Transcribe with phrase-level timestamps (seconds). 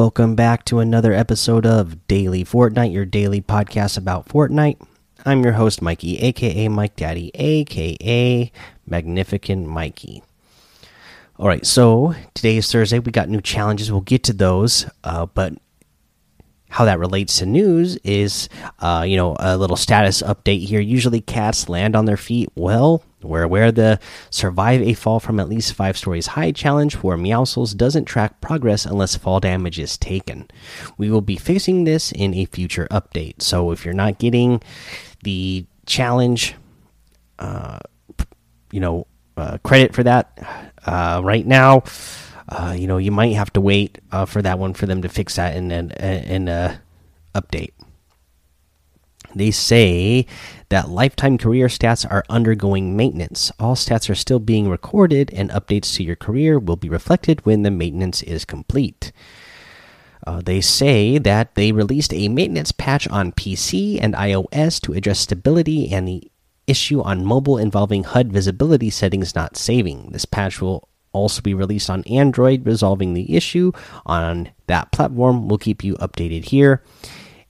[0.00, 4.80] Welcome back to another episode of Daily Fortnite, your daily podcast about Fortnite.
[5.26, 8.50] I'm your host, Mikey, aka Mike Daddy, aka
[8.86, 10.22] Magnificent Mikey.
[11.36, 12.98] All right, so today is Thursday.
[12.98, 13.92] We got new challenges.
[13.92, 15.52] We'll get to those, uh, but
[16.70, 20.80] how that relates to news is, uh, you know, a little status update here.
[20.80, 22.48] Usually, cats land on their feet.
[22.54, 23.98] Well, we're aware the
[24.30, 28.86] survive a fall from at least five stories high challenge for Meowscles doesn't track progress
[28.86, 30.48] unless fall damage is taken.
[30.96, 33.42] We will be fixing this in a future update.
[33.42, 34.62] So if you're not getting
[35.22, 36.54] the challenge,
[37.38, 37.78] uh,
[38.72, 39.06] you know,
[39.36, 40.38] uh, credit for that
[40.86, 41.82] uh, right now,
[42.48, 45.08] uh, you know, you might have to wait uh, for that one for them to
[45.08, 46.80] fix that in an in a
[47.34, 47.72] update.
[49.34, 50.26] They say
[50.70, 53.52] that lifetime career stats are undergoing maintenance.
[53.58, 57.62] All stats are still being recorded, and updates to your career will be reflected when
[57.62, 59.12] the maintenance is complete.
[60.26, 65.18] Uh, they say that they released a maintenance patch on PC and iOS to address
[65.18, 66.30] stability and the
[66.66, 70.10] issue on mobile involving HUD visibility settings not saving.
[70.12, 73.72] This patch will also be released on Android, resolving the issue
[74.06, 75.48] on that platform.
[75.48, 76.84] We'll keep you updated here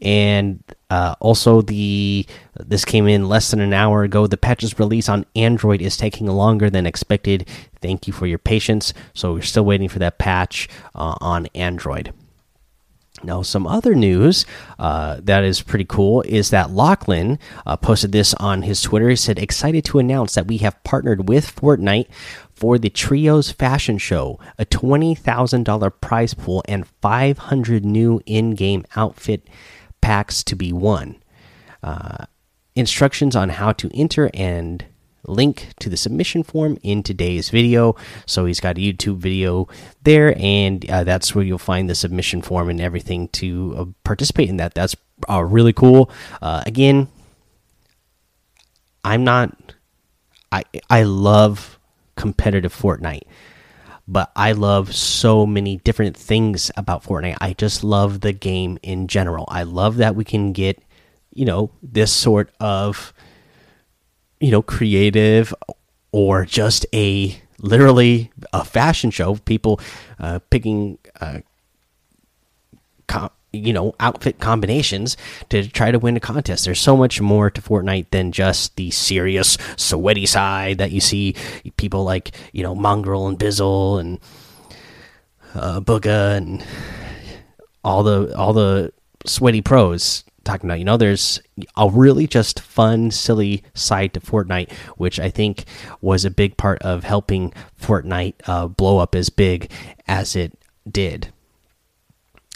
[0.00, 2.26] and uh, also the
[2.58, 4.26] this came in less than an hour ago.
[4.26, 7.48] The patches release on android is taking longer than expected.
[7.80, 8.94] Thank you for your patience.
[9.14, 12.12] So we're still waiting for that patch uh, on android.
[13.24, 14.46] Now, some other news
[14.78, 19.08] uh, that is pretty cool is that Lachlan uh, posted this on his Twitter.
[19.08, 22.06] He said, Excited to announce that we have partnered with Fortnite
[22.54, 29.46] for the Trios Fashion Show, a $20,000 prize pool, and 500 new in game outfit
[30.08, 31.22] packs to be won.
[31.82, 32.24] Uh,
[32.74, 34.86] instructions on how to enter and
[35.26, 37.94] link to the submission form in today's video.
[38.24, 39.68] So he's got a YouTube video
[40.04, 44.48] there, and uh, that's where you'll find the submission form and everything to uh, participate
[44.48, 44.72] in that.
[44.72, 44.96] That's
[45.28, 46.10] uh, really cool.
[46.40, 47.08] Uh, again,
[49.04, 49.74] I'm not.
[50.50, 51.78] I I love
[52.16, 53.26] competitive Fortnite
[54.08, 57.36] but I love so many different things about Fortnite.
[57.42, 59.44] I just love the game in general.
[59.48, 60.82] I love that we can get,
[61.34, 63.12] you know, this sort of,
[64.40, 65.54] you know, creative
[66.10, 69.34] or just a literally a fashion show.
[69.36, 69.78] People
[70.18, 71.40] uh, picking, uh,
[73.52, 75.16] you know outfit combinations
[75.48, 76.64] to try to win a contest.
[76.64, 81.34] There's so much more to Fortnite than just the serious sweaty side that you see
[81.76, 84.20] people like you know Mongraal and Bizzle and
[85.54, 86.64] uh, Bugha and
[87.84, 88.92] all the all the
[89.24, 90.78] sweaty pros talking about.
[90.78, 91.40] You know, there's
[91.76, 95.64] a really just fun, silly side to Fortnite, which I think
[96.00, 99.70] was a big part of helping Fortnite uh, blow up as big
[100.06, 100.58] as it
[100.90, 101.32] did.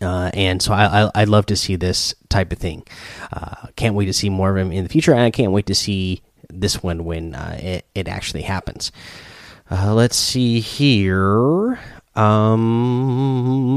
[0.00, 2.86] Uh, and so I, I would love to see this type of thing.
[3.32, 5.66] Uh, can't wait to see more of him in the future, and I can't wait
[5.66, 8.92] to see this one when uh, it, it actually happens.
[9.70, 11.78] Uh, let's see here.
[12.16, 13.70] Um,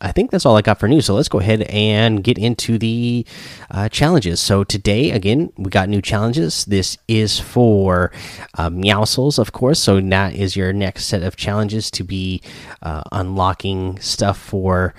[0.00, 1.06] I think that's all I got for news.
[1.06, 3.26] So let's go ahead and get into the
[3.70, 4.40] uh, challenges.
[4.40, 6.64] So today, again, we got new challenges.
[6.64, 8.12] This is for
[8.54, 9.78] uh, Meowscles, of course.
[9.78, 12.42] So that is your next set of challenges to be
[12.82, 14.94] uh, unlocking stuff for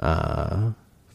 [0.00, 0.72] uh,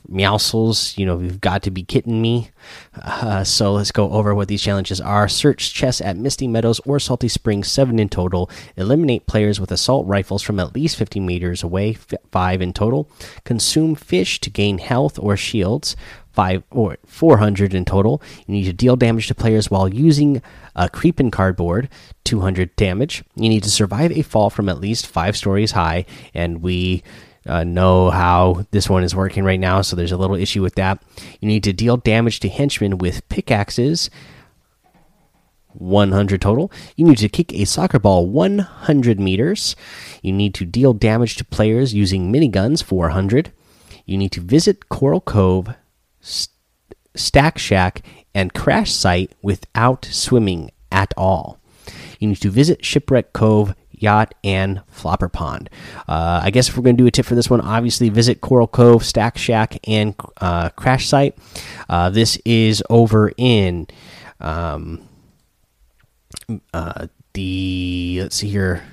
[0.10, 2.52] Meowscles, you know, you've got to be kidding me.
[2.96, 5.28] Uh, so let's go over what these challenges are.
[5.28, 8.50] Search chests at Misty Meadows or Salty Springs, seven in total.
[8.76, 11.94] Eliminate players with assault rifles from at least 50 meters away,
[12.32, 13.10] five in total.
[13.44, 15.96] Consume fish to gain health or shields,
[16.38, 18.22] five or 400 in total.
[18.46, 20.42] You need to deal damage to players while using
[20.76, 21.90] a creeping cardboard,
[22.26, 23.24] 200 damage.
[23.36, 26.06] You need to survive a fall from at least five stories high,
[26.36, 27.02] and we
[27.48, 30.76] uh, know how this one is working right now, so there's a little issue with
[30.76, 31.02] that.
[31.40, 34.10] You need to deal damage to henchmen with pickaxes.
[35.74, 36.72] 100 total.
[36.96, 39.76] You need to kick a soccer ball 100 meters.
[40.24, 43.52] You need to deal damage to players using miniguns 400.
[44.06, 45.70] You need to visit Coral Cove,
[46.20, 46.52] St
[47.16, 48.02] Stack Shack,
[48.34, 51.60] and Crash Site without swimming at all.
[52.20, 55.70] You need to visit Shipwreck Cove, Yacht, and Flopper Pond.
[56.08, 58.42] Uh, I guess if we're going to do a tip for this one, obviously visit
[58.42, 61.38] Coral Cove, Stack Shack, and uh, Crash Site.
[61.90, 63.88] Uh, this is over in
[64.40, 65.08] um,
[66.74, 68.84] uh, the, let's see here,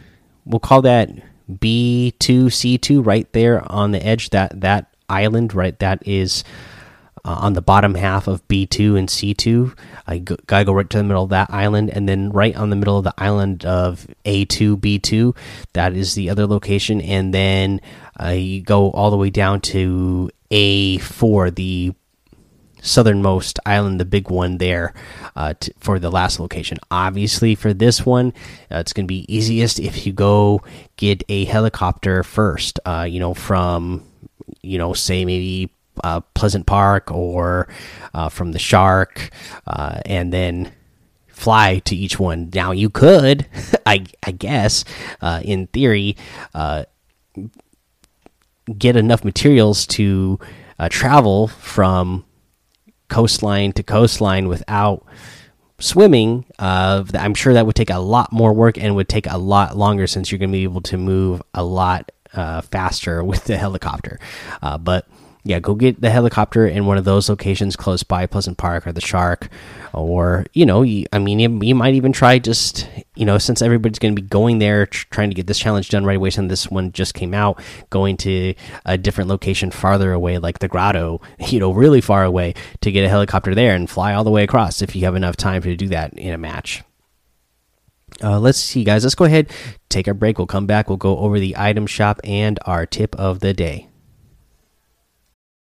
[0.44, 1.10] we'll call that
[1.50, 4.30] B2C2 right there on the edge.
[4.30, 6.44] That, that island, right, that is
[7.24, 9.76] uh, on the bottom half of B2 and C2.
[10.06, 12.76] I gotta go right to the middle of that island, and then right on the
[12.76, 15.36] middle of the island of A2 B2.
[15.72, 17.80] That is the other location, and then
[18.22, 21.94] uh, you go all the way down to A4, the
[22.82, 24.92] southernmost island, the big one there,
[25.34, 26.78] uh, for the last location.
[26.90, 28.34] Obviously, for this one,
[28.70, 30.62] uh, it's going to be easiest if you go
[30.96, 32.78] get a helicopter first.
[32.84, 34.04] Uh, you know, from
[34.62, 35.70] you know, say maybe
[36.02, 37.68] uh, Pleasant Park or
[38.12, 39.30] uh, from the Shark,
[39.66, 40.72] uh, and then
[41.28, 42.50] fly to each one.
[42.54, 43.46] Now you could,
[43.86, 44.84] I, I guess,
[45.20, 46.16] uh, in theory,
[46.54, 46.84] uh,
[48.78, 50.38] get enough materials to
[50.78, 52.24] uh, travel from
[53.08, 55.04] coastline to coastline without
[55.78, 59.76] swimming i'm sure that would take a lot more work and would take a lot
[59.76, 64.18] longer since you're going to be able to move a lot faster with the helicopter
[64.80, 65.06] but
[65.44, 68.92] yeah, go get the helicopter in one of those locations close by Pleasant Park or
[68.92, 69.48] the Shark,
[69.92, 74.16] or you know, I mean, you, might even try just you know, since everybody's going
[74.16, 76.92] to be going there trying to get this challenge done right away, since this one
[76.92, 77.60] just came out,
[77.90, 78.54] going to
[78.86, 83.04] a different location farther away, like the Grotto, you know, really far away, to get
[83.04, 85.76] a helicopter there and fly all the way across if you have enough time to
[85.76, 86.82] do that in a match.
[88.22, 89.04] Uh, let's see, guys.
[89.04, 89.52] Let's go ahead,
[89.88, 90.38] take our break.
[90.38, 90.88] We'll come back.
[90.88, 93.88] We'll go over the item shop and our tip of the day.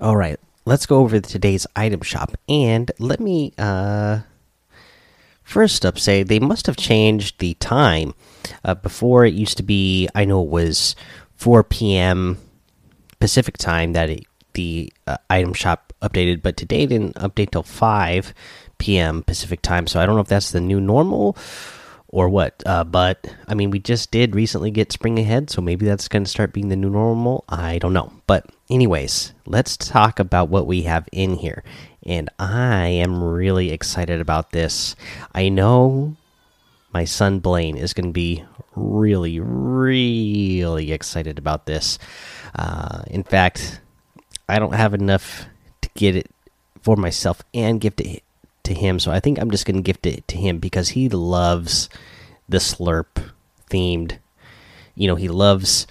[0.00, 2.34] All right, let's go over today's item shop.
[2.48, 4.20] And let me uh,
[5.42, 8.14] first up say they must have changed the time.
[8.64, 10.96] Uh, before it used to be, I know it was
[11.36, 12.38] 4 p.m.
[13.18, 14.24] Pacific time that it,
[14.54, 18.32] the uh, item shop updated, but today didn't update till 5
[18.78, 19.22] p.m.
[19.22, 19.86] Pacific time.
[19.86, 21.36] So I don't know if that's the new normal
[22.10, 22.62] or what.
[22.66, 26.24] Uh, but I mean, we just did recently get spring ahead, so maybe that's going
[26.24, 27.44] to start being the new normal.
[27.48, 28.12] I don't know.
[28.26, 31.62] But, anyways, let's talk about what we have in here.
[32.04, 34.96] And I am really excited about this.
[35.34, 36.16] I know
[36.92, 41.98] my son Blaine is going to be really, really excited about this.
[42.54, 43.80] Uh, in fact,
[44.48, 45.46] I don't have enough
[45.82, 46.30] to get it
[46.82, 48.24] for myself and give it
[48.70, 48.98] to him.
[48.98, 51.88] So I think I'm just going to gift it to him because he loves
[52.48, 53.30] the Slurp
[53.68, 54.18] themed.
[54.94, 55.86] You know, he loves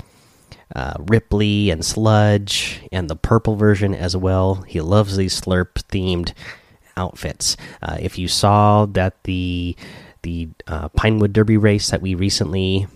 [0.76, 4.56] uh, Ripley and Sludge and the purple version as well.
[4.68, 6.34] He loves these Slurp themed
[6.96, 7.58] outfits.
[7.82, 9.76] Uh, if you saw that the
[10.22, 12.88] the uh, Pinewood Derby race that we recently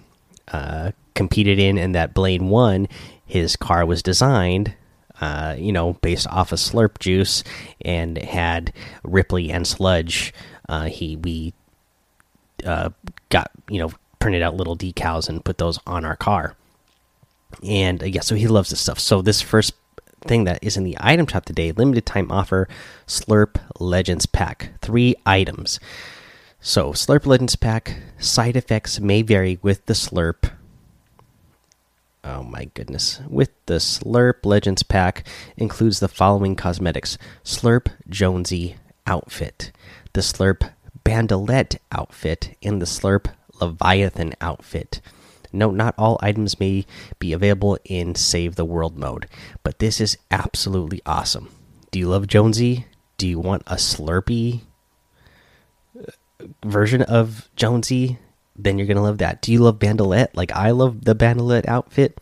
[0.49, 2.87] uh, competed in and that Blaine won,
[3.25, 4.73] his car was designed
[5.23, 7.45] uh, you know, based off of Slurp Juice,
[7.79, 8.73] and had
[9.03, 10.33] Ripley and Sludge.
[10.67, 11.53] Uh, he we
[12.65, 12.89] uh,
[13.29, 16.57] got you know printed out little decals and put those on our car,
[17.63, 18.99] and uh, yeah, so he loves this stuff.
[18.99, 19.73] So this first
[20.25, 22.67] thing that is in the item shop today, limited time offer,
[23.07, 25.79] Slurp Legends Pack, three items.
[26.59, 30.51] So Slurp Legends Pack side effects may vary with the Slurp
[32.23, 33.19] Oh my goodness.
[33.29, 35.27] With the Slurp Legends pack
[35.57, 39.71] includes the following cosmetics Slurp Jonesy outfit,
[40.13, 40.71] the Slurp
[41.03, 43.27] Bandolette outfit, and the Slurp
[43.59, 45.01] Leviathan outfit.
[45.51, 46.85] Note not all items may
[47.19, 49.27] be available in Save the World mode,
[49.61, 51.49] but this is absolutely awesome.
[51.91, 52.87] Do you love Jonesy?
[53.17, 54.61] Do you want a Slurpy
[55.99, 56.11] uh,
[56.65, 58.17] version of Jonesy?
[58.55, 59.41] Then you're gonna love that.
[59.41, 60.35] Do you love bandolette?
[60.35, 62.19] Like I love the bandolette outfit,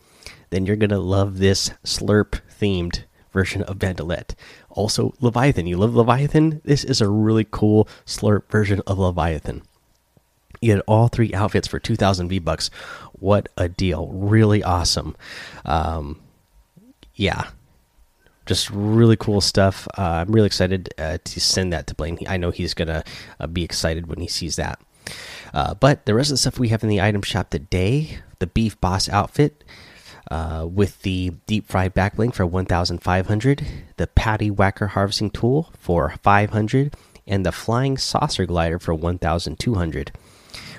[0.50, 4.34] then you're gonna love this slurp themed version of bandolette.
[4.70, 5.66] Also, Leviathan.
[5.66, 6.60] You love Leviathan?
[6.64, 9.62] This is a really cool slurp version of Leviathan.
[10.60, 12.70] You get all three outfits for 2,000 V bucks.
[13.12, 14.08] What a deal!
[14.08, 15.16] Really awesome.
[15.64, 16.20] Um,
[17.14, 17.50] yeah,
[18.46, 19.86] just really cool stuff.
[19.98, 22.18] Uh, I'm really excited uh, to send that to Blaine.
[22.28, 23.04] I know he's gonna
[23.40, 24.80] uh, be excited when he sees that.
[25.52, 28.46] Uh, but the rest of the stuff we have in the item shop today the
[28.46, 29.64] Beef Boss outfit
[30.30, 33.66] uh, with the deep fried back bling for 1500
[33.96, 36.94] the patty whacker harvesting tool for 500
[37.26, 40.12] and the flying saucer glider for 1200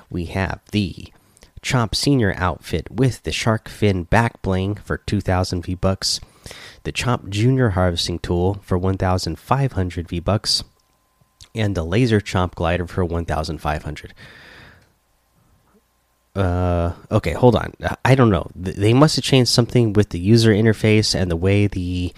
[0.09, 1.13] we have the
[1.61, 6.19] chomp senior outfit with the shark fin back bling for 2000 v bucks
[6.83, 10.63] the Chomp Junior harvesting tool for 1,500 V bucks,
[11.55, 14.13] and the Laser Chomp glider for 1,500.
[16.35, 17.73] Uh, okay, hold on.
[18.03, 18.49] I don't know.
[18.55, 22.13] They must have changed something with the user interface and the way the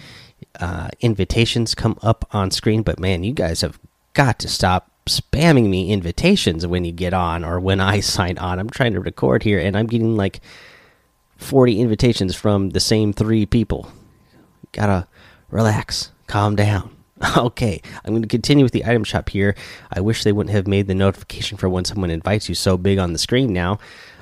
[0.58, 2.82] uh, invitations come up on screen.
[2.82, 3.78] But man, you guys have
[4.14, 8.58] got to stop spamming me invitations when you get on or when I sign on.
[8.58, 10.40] I'm trying to record here and I'm getting like
[11.36, 13.90] 40 invitations from the same three people.
[14.72, 15.06] Gotta
[15.50, 16.90] relax, calm down.
[17.36, 19.54] Okay, I'm going to continue with the item shop here.
[19.92, 22.98] I wish they wouldn't have made the notification for when someone invites you so big
[22.98, 23.78] on the screen now.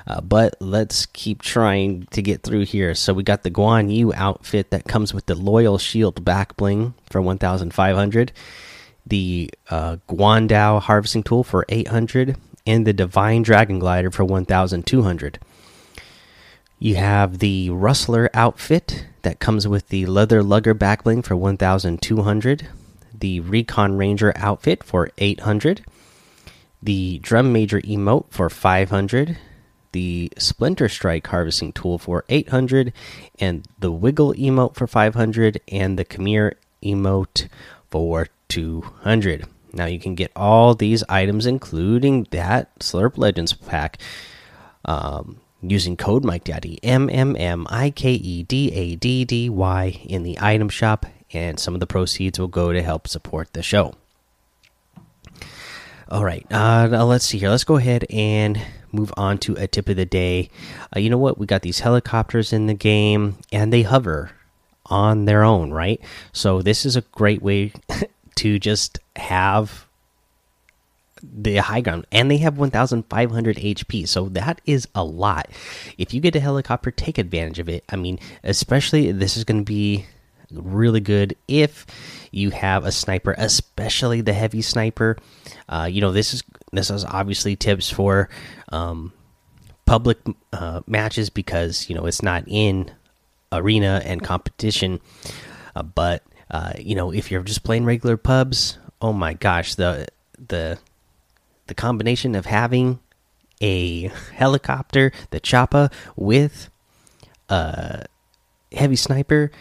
[0.07, 2.93] Uh, but let's keep trying to get through here.
[2.93, 6.93] So we got the Guan Yu outfit that comes with the Loyal Shield back bling
[7.09, 8.31] for 1,500,
[9.05, 12.37] the uh, Guandao harvesting tool for 800,
[12.67, 15.39] and the Divine Dragon Glider for 1,200.
[16.77, 22.67] You have the Rustler outfit that comes with the Leather Lugger backbling for 1,200,
[23.19, 25.85] the Recon Ranger outfit for 800,
[26.81, 29.37] the Drum Major emote for 500,
[29.91, 32.93] the Splinter Strike harvesting tool for 800,
[33.39, 36.53] and the Wiggle emote for 500, and the Khmer
[36.83, 37.47] emote
[37.89, 39.45] for 200.
[39.73, 43.99] Now you can get all these items, including that Slurp Legends pack.
[44.85, 49.49] Um, using code Mike Daddy M M M I K E D A D D
[49.49, 51.05] Y in the item shop,
[51.35, 53.93] and some of the proceeds will go to help support the show.
[56.07, 57.49] All right, uh, let's see here.
[57.49, 58.61] Let's go ahead and
[58.91, 60.49] move on to a tip of the day.
[60.95, 61.37] Uh, you know what?
[61.37, 64.31] We got these helicopters in the game, and they hover
[64.85, 65.99] on their own, right?
[66.31, 67.73] So this is a great way
[68.35, 69.87] to just have
[71.33, 75.49] the high ground and they have 1500 hp so that is a lot
[75.97, 79.59] if you get a helicopter take advantage of it i mean especially this is going
[79.59, 80.05] to be
[80.51, 81.85] really good if
[82.31, 85.17] you have a sniper especially the heavy sniper.
[85.67, 88.29] Uh, you know this is this is obviously tips for
[88.71, 89.13] um,
[89.85, 90.17] public
[90.53, 92.91] uh, matches because you know it's not in
[93.51, 94.99] arena and competition.
[95.75, 100.07] Uh, but uh, you know if you're just playing regular pubs oh my gosh the
[100.47, 100.77] the
[101.67, 102.99] the combination of having
[103.61, 106.69] a helicopter, the Choppa, with
[107.49, 108.05] a
[108.71, 109.51] heavy sniper,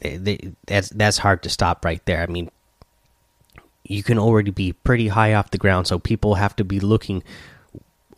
[0.00, 2.22] that's that's hard to stop right there.
[2.22, 2.50] I mean,
[3.84, 7.22] you can already be pretty high off the ground, so people have to be looking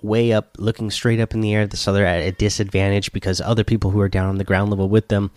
[0.02, 1.68] way up, looking straight up in the air.
[1.73, 4.88] So they're at a disadvantage because other people who are down on the ground level
[4.88, 5.30] with them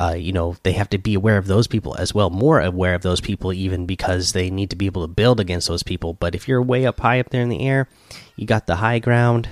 [0.00, 2.94] uh, you know they have to be aware of those people as well more aware
[2.94, 6.14] of those people even because they need to be able to build against those people
[6.14, 7.86] but if you're way up high up there in the air
[8.36, 9.48] you got the high ground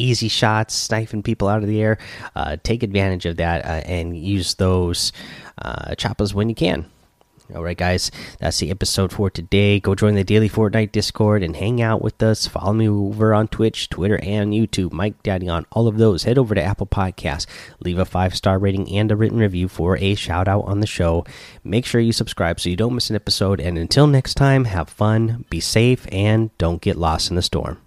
[0.00, 1.98] easy shots sniping people out of the air
[2.36, 5.12] uh, take advantage of that uh, and use those
[5.58, 6.86] uh, choppas when you can
[7.54, 9.80] all right, guys, that's the episode for today.
[9.80, 12.46] Go join the Daily Fortnite Discord and hang out with us.
[12.46, 14.92] Follow me over on Twitch, Twitter, and YouTube.
[14.92, 16.24] Mike Daddy on all of those.
[16.24, 17.46] Head over to Apple Podcasts,
[17.80, 20.86] leave a five star rating and a written review for a shout out on the
[20.86, 21.24] show.
[21.64, 23.60] Make sure you subscribe so you don't miss an episode.
[23.60, 27.78] And until next time, have fun, be safe, and don't get lost in the storm.